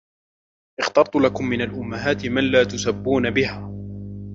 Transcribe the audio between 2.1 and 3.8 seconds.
مَنْ لَا تُسَبُّونَ بِهَا